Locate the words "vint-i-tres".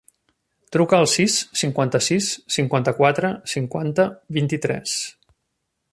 4.39-5.01